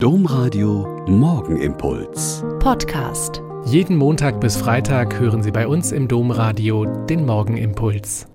[0.00, 2.44] Domradio Morgenimpuls.
[2.60, 3.42] Podcast.
[3.64, 8.28] Jeden Montag bis Freitag hören Sie bei uns im Domradio den Morgenimpuls.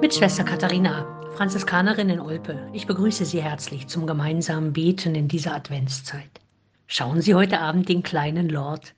[0.00, 1.06] Mit Schwester Katharina,
[1.36, 2.68] Franziskanerin in Olpe.
[2.72, 6.40] Ich begrüße Sie herzlich zum gemeinsamen Beten in dieser Adventszeit.
[6.88, 8.96] Schauen Sie heute Abend den kleinen Lord.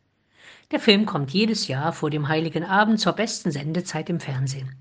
[0.71, 4.75] Der Film kommt jedes Jahr vor dem Heiligen Abend zur besten Sendezeit im Fernsehen.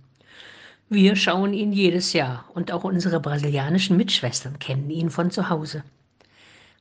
[0.92, 5.84] Wir schauen ihn jedes Jahr und auch unsere brasilianischen Mitschwestern kennen ihn von zu Hause.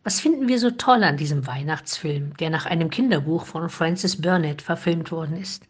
[0.03, 4.63] Was finden wir so toll an diesem Weihnachtsfilm, der nach einem Kinderbuch von Francis Burnett
[4.63, 5.65] verfilmt worden ist?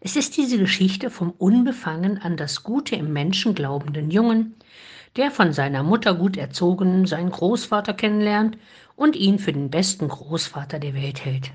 [0.00, 4.54] Es ist diese Geschichte vom unbefangen an das Gute im Menschen glaubenden Jungen,
[5.16, 8.58] der von seiner Mutter gut erzogen seinen Großvater kennenlernt
[8.94, 11.50] und ihn für den besten Großvater der Welt hält.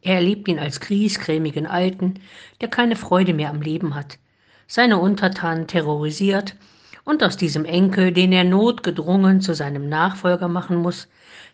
[0.00, 2.14] Er erlebt ihn als griesgrämigen Alten,
[2.62, 4.18] der keine Freude mehr am Leben hat,
[4.66, 6.56] seine Untertanen terrorisiert
[7.04, 11.08] und aus diesem Enkel, den er notgedrungen zu seinem Nachfolger machen muss,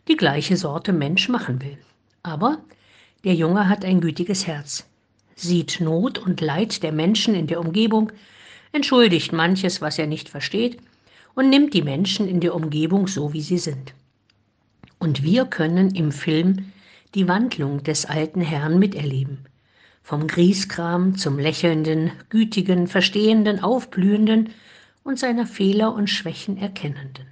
[0.08, 1.78] die gleiche Sorte Mensch machen will.
[2.22, 2.58] Aber
[3.24, 4.86] der Junge hat ein gütiges Herz,
[5.34, 8.12] sieht Not und Leid der Menschen in der Umgebung,
[8.72, 10.78] entschuldigt manches, was er nicht versteht,
[11.34, 13.94] und nimmt die Menschen in der Umgebung so, wie sie sind.
[14.98, 16.72] Und wir können im Film
[17.14, 19.46] die Wandlung des alten Herrn miterleben
[20.02, 24.50] vom Grieskram zum lächelnden, gütigen, verstehenden, aufblühenden
[25.04, 27.26] und seiner Fehler und Schwächen erkennenden.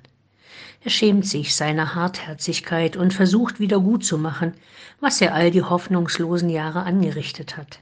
[0.85, 4.55] Er schämt sich seiner Hartherzigkeit und versucht wieder gut zu machen,
[5.01, 7.81] was er all die hoffnungslosen Jahre angerichtet hat.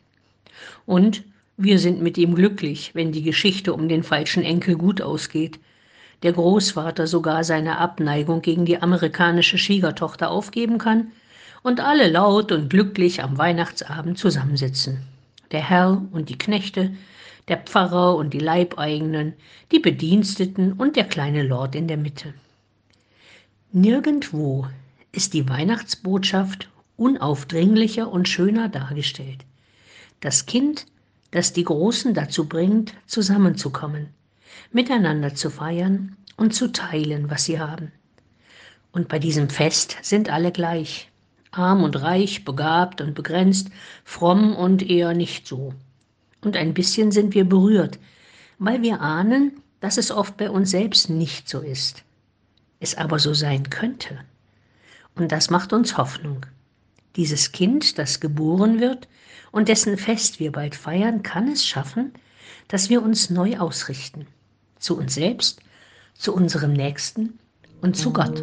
[0.86, 1.22] Und
[1.58, 5.58] wir sind mit ihm glücklich, wenn die Geschichte um den falschen Enkel gut ausgeht,
[6.22, 11.12] der Großvater sogar seine Abneigung gegen die amerikanische Schwiegertochter aufgeben kann
[11.66, 14.98] und alle laut und glücklich am Weihnachtsabend zusammensitzen.
[15.50, 16.94] Der Herr und die Knechte,
[17.48, 19.34] der Pfarrer und die Leibeigenen,
[19.72, 22.34] die Bediensteten und der kleine Lord in der Mitte.
[23.72, 24.68] Nirgendwo
[25.10, 29.44] ist die Weihnachtsbotschaft unaufdringlicher und schöner dargestellt.
[30.20, 30.86] Das Kind,
[31.32, 34.10] das die Großen dazu bringt, zusammenzukommen,
[34.70, 37.90] miteinander zu feiern und zu teilen, was sie haben.
[38.92, 41.10] Und bei diesem Fest sind alle gleich
[41.58, 43.70] arm und reich, begabt und begrenzt,
[44.04, 45.74] fromm und eher nicht so.
[46.42, 47.98] Und ein bisschen sind wir berührt,
[48.58, 52.02] weil wir ahnen, dass es oft bei uns selbst nicht so ist,
[52.80, 54.20] es aber so sein könnte.
[55.14, 56.46] Und das macht uns Hoffnung.
[57.16, 59.08] Dieses Kind, das geboren wird
[59.50, 62.12] und dessen Fest wir bald feiern, kann es schaffen,
[62.68, 64.26] dass wir uns neu ausrichten.
[64.78, 65.60] Zu uns selbst,
[66.14, 67.38] zu unserem Nächsten
[67.80, 68.42] und zu Gott.